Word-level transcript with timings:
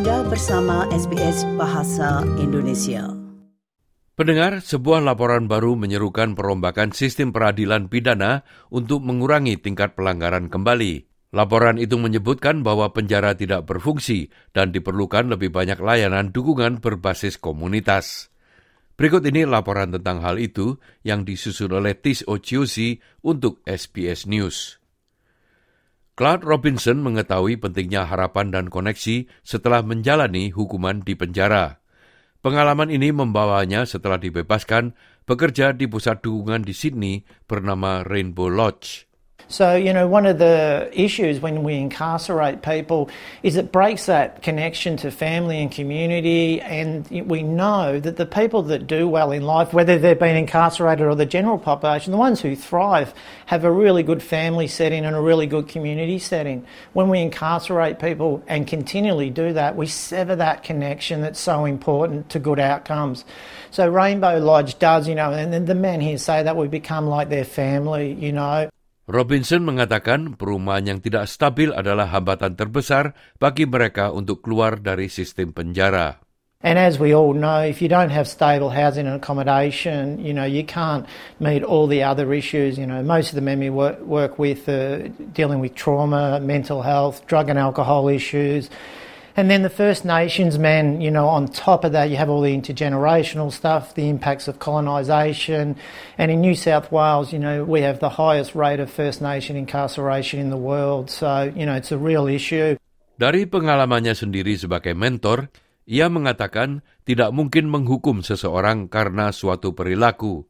Anda 0.00 0.24
bersama 0.24 0.88
SBS 0.88 1.44
Bahasa 1.60 2.24
Indonesia. 2.40 3.12
Pendengar, 4.16 4.64
sebuah 4.64 5.04
laporan 5.04 5.44
baru 5.44 5.76
menyerukan 5.76 6.32
perombakan 6.32 6.96
sistem 6.96 7.36
peradilan 7.36 7.92
pidana 7.92 8.40
untuk 8.72 9.04
mengurangi 9.04 9.60
tingkat 9.60 9.92
pelanggaran 10.00 10.48
kembali. 10.48 11.04
Laporan 11.36 11.76
itu 11.76 12.00
menyebutkan 12.00 12.64
bahwa 12.64 12.96
penjara 12.96 13.36
tidak 13.36 13.68
berfungsi 13.68 14.32
dan 14.56 14.72
diperlukan 14.72 15.36
lebih 15.36 15.52
banyak 15.52 15.76
layanan 15.76 16.32
dukungan 16.32 16.80
berbasis 16.80 17.36
komunitas. 17.36 18.32
Berikut 18.96 19.20
ini 19.28 19.44
laporan 19.44 19.92
tentang 19.92 20.24
hal 20.24 20.40
itu 20.40 20.80
yang 21.04 21.28
disusun 21.28 21.76
oleh 21.76 21.92
Tis 21.92 22.24
Ociosi 22.24 22.96
untuk 23.20 23.60
SBS 23.68 24.24
News. 24.24 24.79
Claude 26.20 26.44
Robinson 26.44 27.00
mengetahui 27.00 27.56
pentingnya 27.56 28.04
harapan 28.04 28.52
dan 28.52 28.68
koneksi 28.68 29.24
setelah 29.40 29.80
menjalani 29.80 30.52
hukuman 30.52 31.00
di 31.00 31.16
penjara. 31.16 31.80
Pengalaman 32.44 32.92
ini 32.92 33.08
membawanya 33.08 33.88
setelah 33.88 34.20
dibebaskan 34.20 34.92
bekerja 35.24 35.72
di 35.72 35.88
pusat 35.88 36.20
dukungan 36.20 36.60
di 36.60 36.76
Sydney 36.76 37.24
bernama 37.48 38.04
Rainbow 38.04 38.52
Lodge. 38.52 39.08
So, 39.50 39.74
you 39.74 39.92
know, 39.92 40.06
one 40.06 40.26
of 40.26 40.38
the 40.38 40.88
issues 40.92 41.40
when 41.40 41.64
we 41.64 41.74
incarcerate 41.74 42.62
people 42.62 43.10
is 43.42 43.56
it 43.56 43.72
breaks 43.72 44.06
that 44.06 44.44
connection 44.44 44.96
to 44.98 45.10
family 45.10 45.60
and 45.60 45.72
community. 45.72 46.60
And 46.60 47.04
we 47.10 47.42
know 47.42 47.98
that 47.98 48.16
the 48.16 48.26
people 48.26 48.62
that 48.62 48.86
do 48.86 49.08
well 49.08 49.32
in 49.32 49.42
life, 49.42 49.72
whether 49.72 49.98
they've 49.98 50.16
been 50.16 50.36
incarcerated 50.36 51.04
or 51.04 51.16
the 51.16 51.26
general 51.26 51.58
population, 51.58 52.12
the 52.12 52.16
ones 52.16 52.40
who 52.40 52.54
thrive 52.54 53.12
have 53.46 53.64
a 53.64 53.72
really 53.72 54.04
good 54.04 54.22
family 54.22 54.68
setting 54.68 55.04
and 55.04 55.16
a 55.16 55.20
really 55.20 55.48
good 55.48 55.66
community 55.66 56.20
setting. 56.20 56.64
When 56.92 57.08
we 57.08 57.18
incarcerate 57.18 57.98
people 57.98 58.44
and 58.46 58.68
continually 58.68 59.30
do 59.30 59.52
that, 59.54 59.74
we 59.74 59.88
sever 59.88 60.36
that 60.36 60.62
connection 60.62 61.22
that's 61.22 61.40
so 61.40 61.64
important 61.64 62.28
to 62.30 62.38
good 62.38 62.60
outcomes. 62.60 63.24
So 63.72 63.88
Rainbow 63.88 64.38
Lodge 64.38 64.78
does, 64.78 65.08
you 65.08 65.16
know, 65.16 65.32
and 65.32 65.66
the 65.66 65.74
men 65.74 66.00
here 66.00 66.18
say 66.18 66.44
that 66.44 66.56
we 66.56 66.68
become 66.68 67.08
like 67.08 67.30
their 67.30 67.44
family, 67.44 68.12
you 68.12 68.30
know. 68.30 68.70
Robinson 69.10 69.66
mengatakan 69.66 70.38
perumahan 70.38 70.94
yang 70.94 70.98
tidak 71.02 71.26
stabil 71.26 71.74
adalah 71.74 72.14
hambatan 72.14 72.54
terbesar 72.54 73.18
bagi 73.42 73.66
mereka 73.66 74.14
untuk 74.14 74.38
keluar 74.46 74.78
dari 74.78 75.10
sistem 75.10 75.50
penjara. 75.50 76.22
And 76.62 76.78
as 76.78 77.00
we 77.00 77.10
all 77.10 77.34
know, 77.34 77.58
if 77.64 77.82
you 77.82 77.88
don't 77.90 78.14
have 78.14 78.28
stable 78.30 78.70
housing 78.70 79.10
and 79.10 79.18
accommodation, 79.18 80.22
you 80.22 80.30
know, 80.30 80.46
you 80.46 80.62
can't 80.62 81.08
meet 81.42 81.66
all 81.66 81.90
the 81.90 82.06
other 82.06 82.30
issues. 82.30 82.78
You 82.78 82.86
know, 82.86 83.02
most 83.02 83.32
of 83.32 83.34
the 83.34 83.42
men 83.42 83.58
we 83.58 83.72
work, 83.72 83.98
work 84.04 84.38
with 84.38 84.68
are 84.68 85.08
dealing 85.34 85.58
with 85.58 85.74
trauma, 85.74 86.38
mental 86.38 86.84
health, 86.84 87.26
drug 87.26 87.50
and 87.50 87.58
alcohol 87.58 88.06
issues. 88.06 88.70
And 89.40 89.48
then 89.48 89.64
the 89.64 89.72
First 89.72 90.04
Nations 90.04 90.60
men, 90.60 91.00
you 91.00 91.08
know, 91.08 91.24
on 91.24 91.48
top 91.48 91.88
of 91.88 91.96
that, 91.96 92.12
you 92.12 92.20
have 92.20 92.28
all 92.28 92.44
the 92.44 92.52
intergenerational 92.52 93.48
stuff, 93.48 93.96
the 93.96 94.12
impacts 94.12 94.52
of 94.52 94.60
colonisation. 94.60 95.80
And 96.20 96.28
in 96.28 96.44
New 96.44 96.52
South 96.52 96.92
Wales, 96.92 97.32
you 97.32 97.40
know, 97.40 97.64
we 97.64 97.80
have 97.80 98.04
the 98.04 98.20
highest 98.20 98.52
rate 98.52 98.84
of 98.84 98.92
First 98.92 99.24
Nation 99.24 99.56
incarceration 99.56 100.44
in 100.44 100.52
the 100.52 100.60
world. 100.60 101.08
So, 101.08 101.48
you 101.56 101.64
know, 101.64 101.72
it's 101.72 101.88
a 101.88 101.96
real 101.96 102.28
issue. 102.28 102.76
Dari 103.16 103.48
pengalamannya 103.48 104.12
sendiri 104.12 104.60
sebagai 104.60 104.92
mentor, 104.92 105.48
ia 105.88 106.12
mengatakan 106.12 106.84
tidak 107.08 107.32
mungkin 107.32 107.72
menghukum 107.72 108.20
seseorang 108.20 108.92
karena 108.92 109.32
suatu 109.32 109.72
perilaku. 109.72 110.44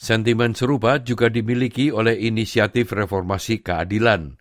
Sentimen 0.00 0.56
serupa 0.56 0.96
juga 0.96 1.28
dimiliki 1.28 1.92
oleh 1.92 2.16
inisiatif 2.24 2.88
reformasi 2.88 3.60
keadilan. 3.60 4.40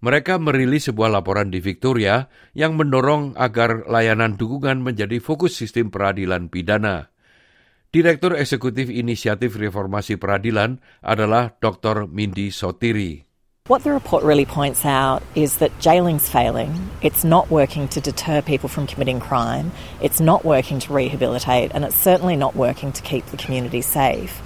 Mereka 0.00 0.40
merilis 0.40 0.88
sebuah 0.88 1.12
laporan 1.12 1.52
di 1.52 1.60
Victoria 1.60 2.32
yang 2.56 2.72
mendorong 2.80 3.36
agar 3.36 3.84
layanan 3.84 4.40
dukungan 4.40 4.80
menjadi 4.80 5.20
fokus 5.20 5.60
sistem 5.60 5.92
peradilan 5.92 6.48
pidana. 6.48 7.12
Direktur 7.92 8.32
Eksekutif 8.32 8.88
Inisiatif 8.88 9.60
Reformasi 9.60 10.16
Peradilan 10.16 10.80
adalah 11.04 11.52
Dr. 11.60 12.08
Mindy 12.08 12.48
Sotiri. 12.48 13.28
What 13.68 13.84
the 13.84 13.92
report 13.92 14.24
really 14.24 14.48
points 14.48 14.88
out 14.88 15.20
is 15.36 15.60
that 15.60 15.76
jailing's 15.84 16.24
failing. 16.24 16.72
It's 17.04 17.20
not 17.20 17.52
working 17.52 17.86
to 17.92 18.00
deter 18.00 18.40
people 18.40 18.72
from 18.72 18.88
committing 18.88 19.20
crime. 19.20 19.68
It's 20.00 20.18
not 20.18 20.48
working 20.48 20.80
to 20.80 20.96
rehabilitate, 20.96 21.76
and 21.76 21.84
it's 21.84 21.98
certainly 21.98 22.40
not 22.40 22.56
working 22.56 22.90
to 22.96 23.02
keep 23.04 23.26
the 23.28 23.36
community 23.36 23.84
safe. 23.84 24.40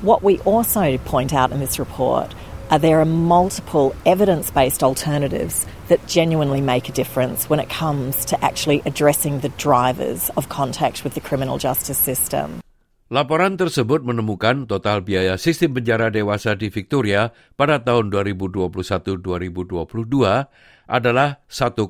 What 0.00 0.24
we 0.24 0.40
also 0.48 0.96
point 1.04 1.36
out 1.36 1.52
in 1.52 1.60
this 1.60 1.78
report 1.78 2.32
there 2.74 2.98
are 2.98 3.06
multiple 3.06 3.94
evidence 4.02 4.50
based 4.50 4.82
alternatives 4.82 5.70
that 5.86 6.02
genuinely 6.10 6.58
make 6.58 6.90
a 6.90 6.92
difference 6.92 7.46
when 7.46 7.62
it 7.62 7.70
comes 7.70 8.26
to 8.26 8.34
actually 8.42 8.82
addressing 8.82 9.38
the 9.38 9.54
drivers 9.54 10.34
of 10.34 10.50
contact 10.50 11.06
with 11.06 11.14
the 11.14 11.22
criminal 11.22 11.62
justice 11.62 11.98
system. 11.98 12.58
Laporan 13.06 13.54
tersebut 13.54 14.02
menemukan 14.02 14.66
total 14.66 14.98
biaya 14.98 15.38
sistem 15.38 15.78
penjara 15.78 16.10
dewasa 16.10 16.58
di 16.58 16.66
Victoria 16.74 17.30
pada 17.54 17.78
tahun 17.78 18.10
2021-2022 18.10 19.22
adalah 20.90 21.38
1,3 21.46 21.86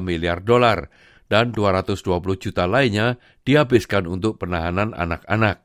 miliar 0.00 0.40
dolar 0.40 0.88
dan 1.28 1.52
220 1.52 2.00
juta 2.40 2.64
lainnya 2.64 3.20
dihabiskan 3.44 4.08
untuk 4.08 4.40
penahanan 4.40 4.96
anak-anak. 4.96 5.60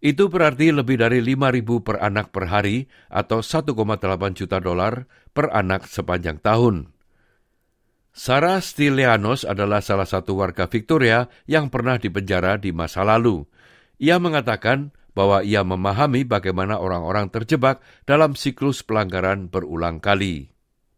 Itu 0.00 0.32
berarti 0.32 0.72
lebih 0.72 0.96
dari 0.96 1.20
5.000 1.20 1.84
per 1.84 2.00
anak 2.00 2.32
per 2.32 2.48
hari 2.48 2.88
atau 3.12 3.44
1,8 3.44 3.76
juta 4.32 4.56
dolar 4.56 5.04
per 5.36 5.52
anak 5.52 5.84
sepanjang 5.84 6.40
tahun. 6.40 6.88
Sarah 8.10 8.64
Stilianos 8.64 9.44
adalah 9.44 9.84
salah 9.84 10.08
satu 10.08 10.40
warga 10.40 10.66
Victoria 10.66 11.28
yang 11.44 11.68
pernah 11.68 12.00
dipenjara 12.00 12.56
di 12.56 12.72
masa 12.72 13.04
lalu. 13.04 13.44
Ia 14.00 14.16
mengatakan 14.16 14.90
bahwa 15.12 15.44
ia 15.44 15.60
memahami 15.60 16.24
bagaimana 16.24 16.80
orang-orang 16.80 17.28
terjebak 17.28 17.84
dalam 18.08 18.32
siklus 18.32 18.80
pelanggaran 18.80 19.52
berulang 19.52 20.00
kali. 20.00 20.48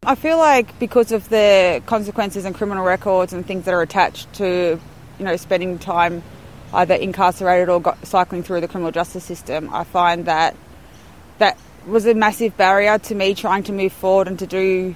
I 0.06 0.14
feel 0.14 0.38
like 0.38 0.78
because 0.78 1.10
of 1.10 1.26
the 1.30 1.82
consequences 1.90 2.46
and 2.46 2.54
criminal 2.54 2.86
records 2.86 3.34
and 3.34 3.42
things 3.42 3.66
that 3.66 3.74
are 3.74 3.82
attached 3.82 4.30
to, 4.38 4.78
you 5.18 5.24
know, 5.26 5.34
spending 5.34 5.78
time 5.78 6.22
either 6.72 6.94
incarcerated 6.94 7.68
or 7.68 7.80
got, 7.80 8.06
cycling 8.06 8.42
through 8.42 8.60
the 8.60 8.68
criminal 8.68 8.92
justice 8.92 9.24
system, 9.24 9.68
I 9.72 9.84
find 9.84 10.26
that 10.26 10.56
that 11.38 11.58
was 11.86 12.06
a 12.06 12.14
massive 12.14 12.56
barrier 12.56 12.98
to 12.98 13.14
me 13.14 13.34
trying 13.34 13.64
to 13.64 13.72
move 13.72 13.92
forward 13.92 14.28
and 14.28 14.38
to 14.38 14.46
do, 14.46 14.94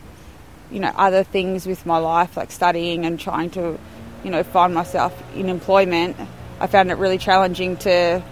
you 0.70 0.80
know, 0.80 0.92
other 0.96 1.24
things 1.24 1.66
with 1.66 1.84
my 1.84 1.98
life, 1.98 2.36
like 2.36 2.50
studying 2.50 3.04
and 3.04 3.18
trying 3.18 3.50
to, 3.50 3.78
you 4.24 4.30
know, 4.30 4.42
find 4.42 4.74
myself 4.74 5.12
in 5.34 5.48
employment. 5.48 6.16
I 6.60 6.66
found 6.66 6.90
it 6.90 6.98
really 6.98 7.18
challenging 7.18 7.76
to 7.78 8.22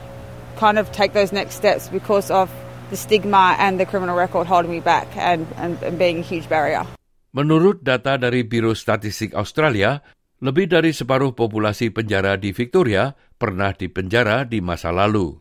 kind 0.56 0.78
of 0.78 0.92
take 0.92 1.12
those 1.12 1.32
next 1.32 1.56
steps 1.56 1.88
because 1.88 2.30
of 2.30 2.50
the 2.90 2.96
stigma 2.96 3.56
and 3.58 3.78
the 3.78 3.86
criminal 3.86 4.16
record 4.16 4.46
holding 4.46 4.70
me 4.70 4.80
back 4.80 5.08
and, 5.16 5.46
and, 5.56 5.82
and 5.82 5.98
being 5.98 6.18
a 6.18 6.22
huge 6.22 6.48
barrier. 6.48 6.86
Menurut 7.34 7.82
data 7.82 8.14
dari 8.14 8.46
Biro 8.46 8.78
Statistik 8.78 9.34
Australia, 9.34 9.98
Lebih 10.44 10.68
dari 10.68 10.92
separuh 10.92 11.32
populasi 11.32 11.88
penjara 11.88 12.36
di 12.36 12.52
Victoria 12.52 13.16
pernah 13.40 13.72
dipenjara 13.72 14.44
di 14.44 14.60
masa 14.60 14.92
lalu. 14.92 15.32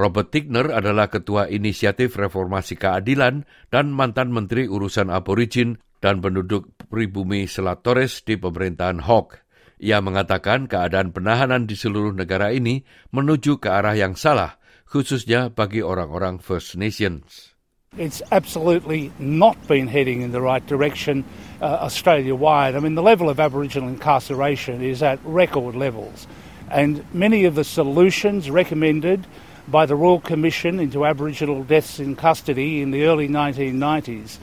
Robert 0.00 0.32
Tigner 0.32 0.72
adalah 0.72 1.12
ketua 1.12 1.52
inisiatif 1.52 2.16
reformasi 2.16 2.80
keadilan 2.80 3.44
dan 3.68 3.92
mantan 3.92 4.32
menteri 4.32 4.64
urusan 4.64 5.12
aborigin 5.12 5.76
dan 6.00 6.24
penduduk 6.24 6.72
pribumi 6.88 7.44
Selat 7.44 7.84
Torres 7.84 8.24
di 8.24 8.40
pemerintahan 8.40 9.04
Hawke. 9.04 9.44
Ia 9.84 10.00
mengatakan 10.00 10.72
keadaan 10.72 11.12
penahanan 11.12 11.68
di 11.68 11.76
seluruh 11.76 12.16
negara 12.16 12.48
ini 12.48 12.80
menuju 13.12 13.60
ke 13.60 13.68
arah 13.68 13.92
yang 13.92 14.16
salah, 14.16 14.56
khususnya 14.88 15.52
bagi 15.52 15.84
orang-orang 15.84 16.40
First 16.40 16.80
Nations. 16.80 17.53
It's 17.96 18.22
absolutely 18.32 19.12
not 19.18 19.68
been 19.68 19.86
heading 19.86 20.22
in 20.22 20.32
the 20.32 20.40
right 20.40 20.66
direction 20.66 21.24
uh, 21.60 21.66
Australia 21.66 22.34
wide. 22.34 22.74
I 22.74 22.80
mean, 22.80 22.96
the 22.96 23.02
level 23.02 23.30
of 23.30 23.38
Aboriginal 23.38 23.88
incarceration 23.88 24.82
is 24.82 25.02
at 25.02 25.20
record 25.24 25.76
levels. 25.76 26.26
And 26.70 27.04
many 27.14 27.44
of 27.44 27.54
the 27.54 27.62
solutions 27.62 28.50
recommended 28.50 29.26
by 29.68 29.86
the 29.86 29.94
Royal 29.94 30.20
Commission 30.20 30.80
into 30.80 31.06
Aboriginal 31.06 31.62
deaths 31.62 32.00
in 32.00 32.16
custody 32.16 32.82
in 32.82 32.90
the 32.90 33.04
early 33.04 33.28
1990s 33.28 34.38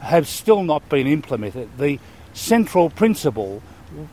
have 0.00 0.26
still 0.26 0.64
not 0.64 0.88
been 0.88 1.06
implemented. 1.06 1.68
The 1.78 2.00
central 2.34 2.90
principle 2.90 3.62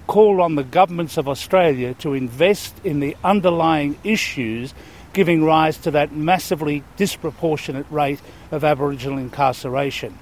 called 0.07 0.39
on 0.39 0.55
the 0.55 0.63
governments 0.63 1.17
of 1.17 1.27
Australia 1.27 1.93
to 1.95 2.13
invest 2.13 2.75
in 2.83 2.99
the 2.99 3.17
underlying 3.23 3.97
issues 4.03 4.73
giving 5.13 5.45
rise 5.45 5.77
to 5.85 5.93
that 5.93 6.11
massively 6.11 6.81
disproportionate 6.97 7.87
rate 7.93 8.19
of 8.51 8.65
Aboriginal 8.65 9.21
incarceration. 9.21 10.17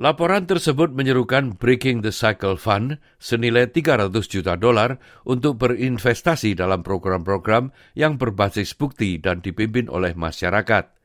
Laporan 0.00 0.48
tersebut 0.48 0.96
menyerukan 0.96 1.60
Breaking 1.60 2.00
the 2.00 2.08
Cycle 2.08 2.56
Fund 2.56 2.96
senilai 3.20 3.68
300 3.68 4.08
juta 4.24 4.56
dolar 4.56 4.96
untuk 5.28 5.60
berinvestasi 5.60 6.56
dalam 6.56 6.80
program-program 6.80 7.68
yang 7.92 8.16
berbasis 8.16 8.72
bukti 8.72 9.20
dan 9.20 9.44
dipimpin 9.44 9.92
oleh 9.92 10.16
masyarakat. 10.16 10.99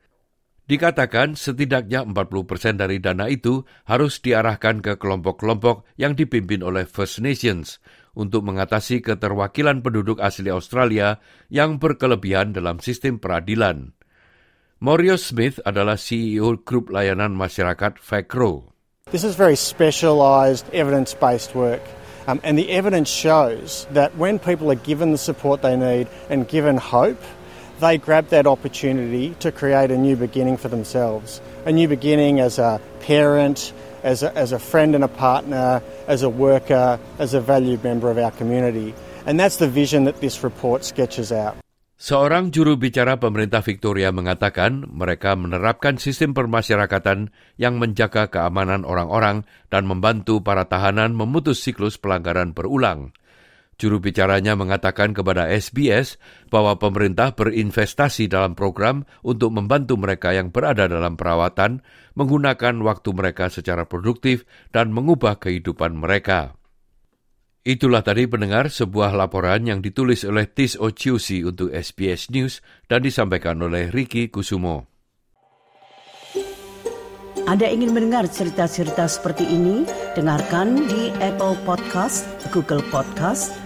Dikatakan 0.66 1.38
setidaknya 1.38 2.02
40 2.02 2.42
persen 2.42 2.74
dari 2.74 2.98
dana 2.98 3.30
itu 3.30 3.62
harus 3.86 4.18
diarahkan 4.18 4.82
ke 4.82 4.98
kelompok-kelompok 4.98 5.86
yang 5.94 6.18
dipimpin 6.18 6.66
oleh 6.66 6.82
First 6.90 7.22
Nations 7.22 7.78
untuk 8.18 8.42
mengatasi 8.42 8.98
keterwakilan 8.98 9.86
penduduk 9.86 10.18
asli 10.18 10.50
Australia 10.50 11.22
yang 11.54 11.78
berkelebihan 11.78 12.50
dalam 12.50 12.82
sistem 12.82 13.22
peradilan. 13.22 13.94
Mario 14.82 15.14
Smith 15.14 15.62
adalah 15.62 15.94
CEO 15.94 16.58
grup 16.58 16.90
layanan 16.90 17.38
masyarakat 17.38 18.02
FACRO. 18.02 18.74
This 19.14 19.22
is 19.22 19.38
very 19.38 19.54
specialised 19.54 20.66
evidence-based 20.74 21.54
work. 21.54 21.80
Um, 22.26 22.42
and 22.42 22.58
the 22.58 22.74
evidence 22.74 23.06
shows 23.06 23.86
that 23.94 24.10
when 24.18 24.42
people 24.42 24.66
are 24.74 24.82
given 24.82 25.14
the 25.14 25.22
support 25.22 25.62
they 25.62 25.78
need 25.78 26.10
and 26.26 26.50
given 26.50 26.74
hope, 26.74 27.22
they 27.80 27.98
grab 27.98 28.28
that 28.28 28.46
opportunity 28.46 29.34
to 29.40 29.52
create 29.52 29.90
a 29.90 29.98
new 29.98 30.16
beginning 30.16 30.56
for 30.56 30.68
themselves. 30.68 31.40
A 31.64 31.72
new 31.72 31.88
beginning 31.88 32.40
as 32.40 32.58
a 32.58 32.80
parent, 33.00 33.72
as 34.02 34.22
a, 34.22 34.32
as 34.36 34.52
a 34.52 34.58
friend 34.58 34.94
and 34.94 35.04
a 35.04 35.12
partner, 35.12 35.82
as 36.06 36.22
a 36.22 36.30
worker, 36.30 36.98
as 37.18 37.34
a 37.34 37.40
valued 37.40 37.84
member 37.84 38.10
of 38.10 38.18
our 38.18 38.30
community. 38.32 38.94
And 39.26 39.38
that's 39.38 39.58
the 39.58 39.68
vision 39.68 40.04
that 40.04 40.20
this 40.22 40.42
report 40.42 40.84
sketches 40.84 41.32
out. 41.34 41.58
Seorang 41.96 42.52
juru 42.52 42.76
bicara 42.76 43.16
pemerintah 43.16 43.64
Victoria 43.64 44.12
mengatakan 44.12 44.84
mereka 44.84 45.32
menerapkan 45.32 45.96
sistem 45.96 46.36
permasyarakatan 46.36 47.32
yang 47.56 47.80
menjaga 47.80 48.28
keamanan 48.28 48.84
orang-orang 48.84 49.48
dan 49.72 49.88
membantu 49.88 50.44
para 50.44 50.68
tahanan 50.68 51.16
memutus 51.16 51.64
siklus 51.64 51.96
pelanggaran 51.96 52.52
berulang. 52.52 53.16
Juru 53.76 54.00
bicaranya 54.00 54.56
mengatakan 54.56 55.12
kepada 55.12 55.52
SBS 55.52 56.16
bahwa 56.48 56.80
pemerintah 56.80 57.36
berinvestasi 57.36 58.24
dalam 58.24 58.56
program 58.56 59.04
untuk 59.20 59.52
membantu 59.52 60.00
mereka 60.00 60.32
yang 60.32 60.48
berada 60.48 60.88
dalam 60.88 61.20
perawatan 61.20 61.84
menggunakan 62.16 62.80
waktu 62.80 63.10
mereka 63.12 63.52
secara 63.52 63.84
produktif 63.84 64.48
dan 64.72 64.96
mengubah 64.96 65.36
kehidupan 65.36 65.92
mereka. 65.92 66.56
Itulah 67.66 68.00
tadi 68.00 68.24
pendengar 68.30 68.72
sebuah 68.72 69.12
laporan 69.12 69.68
yang 69.68 69.84
ditulis 69.84 70.24
oleh 70.24 70.48
Tis 70.48 70.78
Ociusi 70.78 71.42
untuk 71.44 71.68
SBS 71.74 72.32
News 72.32 72.64
dan 72.88 73.04
disampaikan 73.04 73.60
oleh 73.60 73.92
Ricky 73.92 74.32
Kusumo. 74.32 74.86
Anda 77.46 77.70
ingin 77.70 77.94
mendengar 77.94 78.26
cerita-cerita 78.30 79.06
seperti 79.10 79.46
ini? 79.46 79.86
Dengarkan 80.14 80.86
di 80.88 81.10
Apple 81.18 81.58
Podcast, 81.62 82.26
Google 82.50 82.82
Podcast, 82.90 83.65